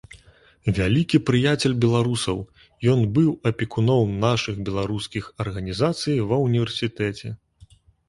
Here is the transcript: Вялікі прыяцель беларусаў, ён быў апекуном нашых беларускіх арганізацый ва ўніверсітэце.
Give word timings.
Вялікі 0.77 1.19
прыяцель 1.29 1.75
беларусаў, 1.85 2.41
ён 2.95 3.05
быў 3.19 3.29
апекуном 3.51 4.19
нашых 4.27 4.55
беларускіх 4.73 5.31
арганізацый 5.49 6.15
ва 6.33 6.45
ўніверсітэце. 6.49 7.37